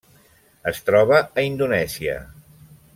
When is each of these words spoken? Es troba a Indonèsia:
Es 0.71 0.79
troba 0.87 1.19
a 1.41 1.45
Indonèsia: 1.51 2.17